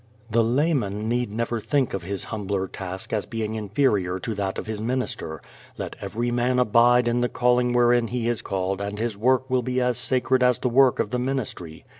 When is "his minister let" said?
4.65-5.95